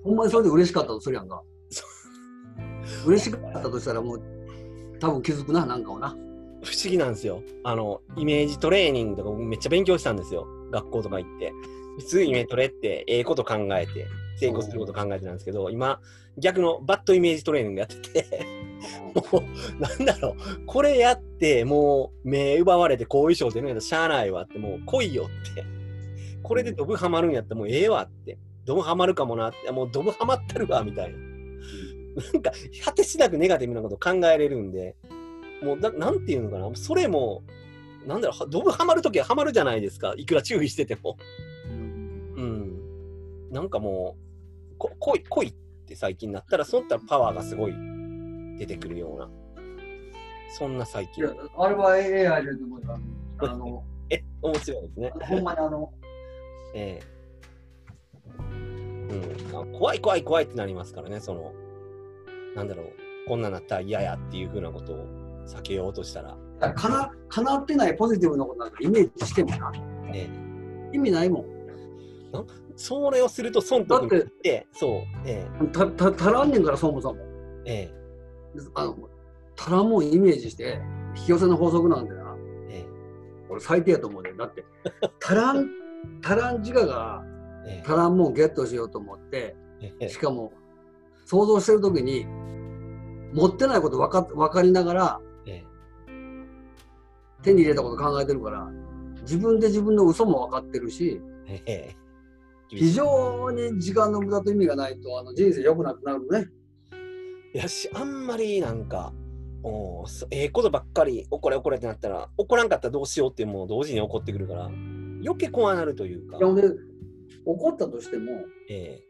[0.02, 1.42] ほんまにそれで嬉しかったとするやんか。
[3.06, 4.22] 嬉しかったとしたらもう
[5.00, 6.10] 多分気づくな、なんかをな。
[6.62, 7.42] 不思議なんですよ。
[7.62, 10.46] あの、イメージトレーニングとかめっちゃ勉強したんですよ。
[10.70, 11.53] 学校とか行って。
[11.98, 16.00] 普通イメトレってええこと考えて、成功すること考えてなんですけど、今、
[16.38, 18.46] 逆のバッドイメージトレーニングやってて、
[19.33, 25.64] もう、なんだろう、これやって、もう、目奪われて後遺症出るんやったらしゃあないわって、もう来いよって。
[26.42, 28.38] これでドブハマるんやったらもうええわって。
[28.64, 31.18] ドブハマるかもなって、もうドブハマってるわ、みたいな。
[32.33, 32.53] なんか、
[32.85, 34.96] 果てしなくネガティブなこと考えれるんで、
[35.62, 37.44] もうな、なんていうのかな、それも、
[38.06, 41.16] なんだろう、ドブハマるときはハマるじゃないですか、いくら注意してても。
[41.66, 43.50] うん。
[43.50, 44.16] なんかも
[44.72, 44.90] う、こ
[45.28, 47.74] 来い、って最近なったら、そういったらパワーがすごい
[48.58, 49.30] 出てくるような、
[50.58, 51.34] そんな最近いや。
[51.56, 52.98] あれは AI でと思うよ
[53.38, 55.12] あの、え、面白いですね。
[55.20, 55.92] ほんまにあの、
[56.74, 57.14] ええ
[59.52, 59.78] うんあ。
[59.78, 61.52] 怖い怖い怖いってなりますからね、その、
[62.54, 62.86] なんだろう、
[63.28, 65.06] こんなんなったら嫌やっていうふうなことを
[65.46, 66.36] 避けようとしたら、
[66.72, 69.72] かな、かなってないポジティブなことなんかイメージしてもな。
[70.14, 70.29] え
[70.92, 71.44] 意味ないもん。
[71.44, 71.55] え
[72.77, 77.20] それをすると損得になって、そう、えた、た、足らんねんから、そもそも。
[77.66, 77.94] ええ。
[78.74, 78.96] あの、
[79.57, 80.81] 足らんもんイメージして、
[81.16, 82.37] 引き寄せの法則なんだよな。
[82.70, 82.87] ええ。
[83.48, 84.64] 俺最低やと思うねだって、
[85.22, 85.68] 足らん、
[86.24, 87.24] 足らん自我が
[87.66, 87.83] ええ。
[87.83, 90.09] 足らんもんゲットしようと思って、ええ。
[90.09, 90.53] しかも、
[91.24, 92.27] 想像してるときに、
[93.33, 95.23] 持ってないこと分か分かりながら、え
[97.44, 98.70] 手に入れたこと考えてるから、
[99.22, 101.20] 自分で自分の嘘も分かってるし、
[102.68, 106.48] 非常に時間の無駄と意味がないと、あの人生良くなくなるね。
[107.54, 109.12] いやし、あんまりなんか、
[109.62, 116.38] おそええことばっかり、怒れ怒れってなったら、怒らんかったらどうしようってもう同時に怒ってくるから、余計怖なるというか。
[117.46, 118.33] 怒ったとしても、
[118.68, 119.04] ええ。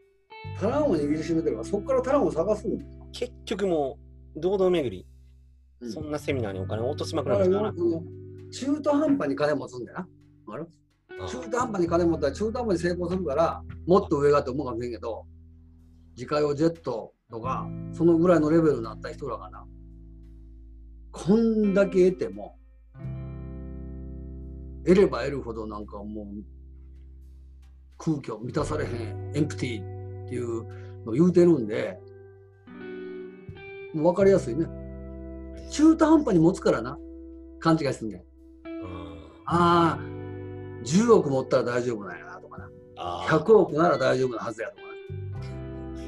[0.59, 3.07] タランを握りしめてるから、そこからタランを探すんですよ。
[3.11, 3.97] 結局も
[4.35, 5.07] う、堂々巡り、
[5.81, 5.91] うん。
[5.91, 8.03] そんなセミナーにお金を落としまくららなきゃなよ
[8.51, 10.07] 中途半端に金持つんだよな。
[10.47, 15.25] あ中途半端に金持ったら中途半端に成功するから、もっと上がって思うかもしれんけど、
[16.15, 19.65] 自家用ジェットとか、そのぐらいのレベルになった人らがな、
[21.11, 22.57] こんだけ得ても、
[24.85, 26.25] 得れば得るほどなんかもう
[27.97, 30.63] 空虚満たされへんエンプティーっていう
[31.05, 31.99] のを言うてるんで
[33.95, 34.67] もう分かりやすいね。
[35.71, 36.99] 中途半端に持つからな。
[37.59, 38.23] 勘違いするんだよ
[39.45, 39.99] ああ
[40.83, 42.69] 10億持ったら大丈夫なんやなとかな。
[42.97, 43.39] あー。
[43.39, 44.85] 100億なら大丈夫なはずやとかな。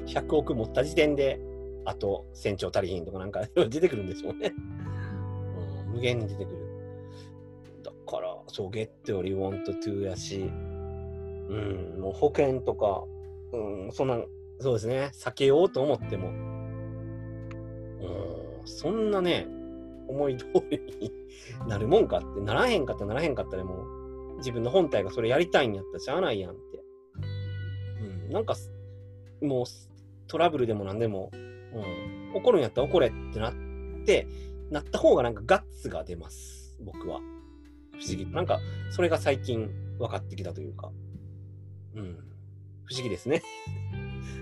[0.06, 1.40] 100億持った時点で、
[1.86, 4.54] あと船長足りひんとかなんか出てくるんでしょうね。
[5.88, 5.94] うん。
[5.94, 6.58] 無限に出てくる。
[7.84, 10.40] だから、そう、ゲットより want to やし、
[11.50, 13.04] うん、もう保険とか、
[13.54, 14.20] うん、そんな、
[14.60, 16.32] そうですね、避けようと思っても、う
[18.64, 19.48] ん、そんなね、
[20.08, 21.12] 思い通りに
[21.68, 23.86] なるもんかって、ならへんかったらならへんかったらも
[24.36, 26.84] う、自分の本体がそれやりたいんやったらしゃあないやんって。
[28.28, 28.72] うん、なんかす、
[29.42, 29.66] もう
[30.28, 33.54] トラブルでもなんでも、うん、怒るんやったら怒れってなっ
[34.06, 34.28] て、
[34.72, 37.20] なった方がなんかガッツが出ます、僕は。
[38.00, 38.26] 不思議。
[38.28, 38.60] なんか、
[38.92, 40.92] それが最近分かってきたというか。
[41.96, 42.18] うん。
[42.86, 43.42] 不思議ですね。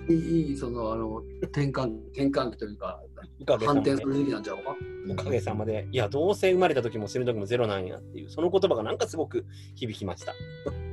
[0.10, 3.02] いいその、あの、転換、転換期というか、
[3.46, 4.76] 反転る時期なんちゃうか？
[5.10, 9.46] おかげさまで、いや、どうせ生まれた時も死ぬ時もゼロなんやっていう、その言葉がなんかすごく
[9.76, 10.34] 響きました。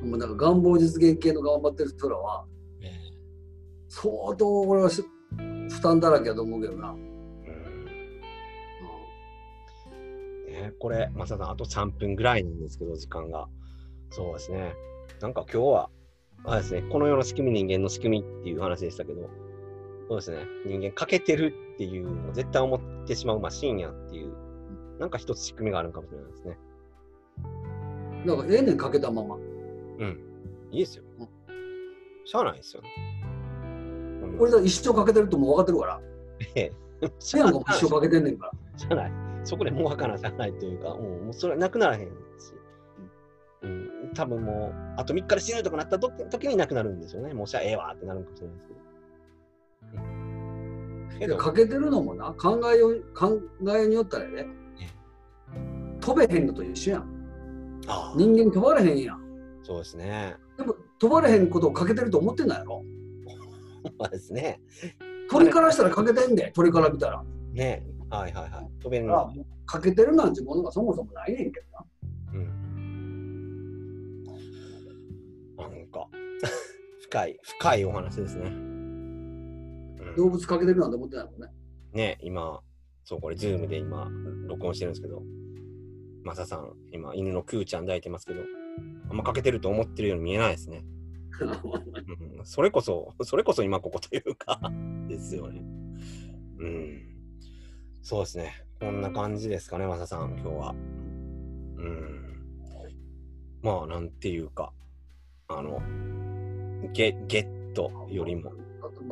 [0.03, 2.45] もうなんか願望実現系の頑張ってる人らは、
[3.89, 5.03] 相当俺はし
[5.70, 6.91] 負担だらけだと思うけどな。
[6.91, 7.12] うん
[10.47, 13.49] ね、これ、マサさん、あと3分ぐらいなんですけど、時間が。
[14.11, 14.74] そうですね。
[15.20, 15.91] なんか今日は、
[16.45, 19.30] あれですね、この世の仕組み、人間の仕組みっていう話でしたけど、
[20.12, 24.34] そうですね、人間欠けてるっていうのを絶対思ってしまうマシーンやっていう、
[25.00, 26.58] なんか一つ仕組みがあるかもしれないですね。
[28.26, 29.36] なんかええねんかけたまま。
[29.36, 30.18] うん。
[30.70, 31.28] いいですようん。
[32.26, 32.82] しゃあないですよ。
[34.38, 36.00] 俺だ一生かけてるともう分かってるから。
[36.56, 37.06] ええ。
[37.18, 38.52] しせやんかも一生かけてんねんから。
[38.76, 39.12] しゃあない。
[39.44, 42.12] そこでもうわからしゃあないというか、もうもうそれはなくならへんし。
[43.62, 47.32] うん、多分もう、あと3日で死ぬとかなった時時になくなるんですよね。
[47.32, 48.82] もうしゃあええわってなるかもしれないですけど。
[51.25, 53.41] うん、けど、かけてるのもな、考えよう考
[53.77, 54.47] えによったらね、
[56.01, 57.23] 飛べへんのと一緒やん。
[58.16, 59.20] 人間飛ばれへんやん。
[59.62, 60.37] そうですね。
[60.59, 62.85] でも飛ばれへんことをかけてると思ってんないやろ。
[63.99, 64.61] まあですね。
[65.31, 67.25] 鳥からしたらかけてんで、鳥から見たら。
[67.53, 68.70] ねはいはいはい。
[68.83, 69.33] 飛べるの。
[69.64, 71.85] かけてるなんてものがそもそもないねんけどな。
[72.35, 74.25] うん。
[75.57, 76.09] なんか、
[77.03, 78.72] 深い、深いお話ですね。
[80.12, 81.48] うん動物かけてるなんて思ってないもんね。
[81.92, 82.60] ね、今、
[83.04, 84.10] そう、これ、ズームで今、
[84.46, 85.22] 録音してるんですけど、
[86.24, 88.40] マサさん、今、犬のクーちゃん抱いてますけど、
[89.10, 90.84] あんまかけてると思ってるように見えないですね。
[92.38, 94.60] うん、それこそ、それこそ今ここというか、
[95.08, 95.62] ですよね。
[96.58, 97.02] うん。
[98.02, 98.52] そうですね。
[98.80, 100.70] こんな感じですかね、マサさん、今日は。
[100.70, 100.74] う
[101.84, 102.22] ん。
[103.62, 104.72] まあ、なんていうか、
[105.48, 105.80] あの、
[106.92, 108.52] ゲゲットよりも、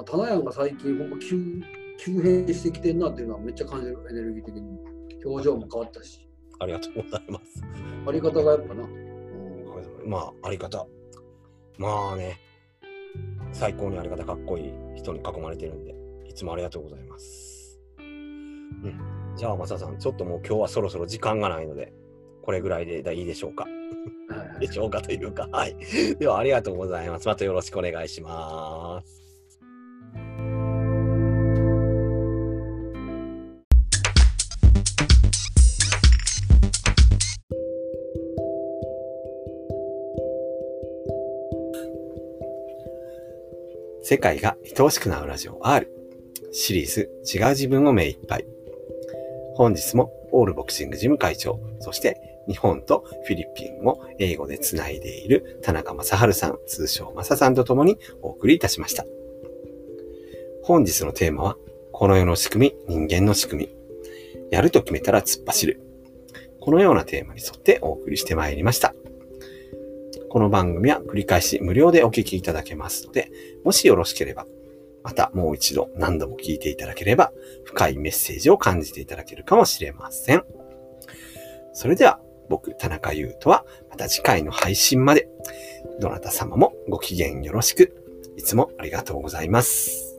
[0.01, 1.62] まあ、タナヤンが最近ほんま急
[1.98, 4.78] 急変してきてんなっていうのはめっちゃ感じるエネルギー的に
[5.26, 6.26] 表情も変わったし
[6.59, 7.62] ありがとうございます。
[8.07, 9.64] あり方がやっぱな、うん
[10.07, 10.86] まあ、あり方。
[11.78, 12.38] まあね、
[13.53, 15.94] 最高にあり方かっこいい人に囲まれてるんで、
[16.26, 17.78] いつもありがとうございます。
[17.98, 19.01] うん。
[19.36, 21.92] じゃあ、マサさん、ちょっともう今日はそろそろ時間がないので、
[22.42, 23.66] これぐらいでいいでしょうか。
[24.61, 25.76] でしょうかというか、はい。
[26.18, 27.26] では、ありがとうございます。
[27.26, 29.20] またよろしくお願いします。
[44.11, 45.89] 世界が愛おしくなるラジオ R
[46.51, 48.45] シリーズ違う自分を目いっぱい。
[49.55, 59.07] 本日もオールボクシング事務会長、そして日本とフィリピンを英語でつないでいる田中正治さん、通称正さんと共にお送りいたしました。
[60.65, 61.57] 本日のテーマは、
[61.93, 63.77] この世の仕組み、人間の仕組み。
[64.51, 65.81] やると決めたら突っ走る。
[66.59, 68.93] このようなテーマに沿ってお送りしてまいりました。
[70.31, 73.33] この番組は繰り返し無料でお聞きいただけますので、
[73.65, 74.47] もしよろしければ、
[75.03, 77.33] またもう一度何度も聞いていただければ、
[77.65, 80.45] 深いメッセージを感じていただけるかもしれません。
[81.73, 85.29] それでは、僕、田中優斗は、また次回の配信まで、
[86.01, 87.95] どなた様もご機嫌よろしく、
[88.37, 90.10] いつもありがとうございます。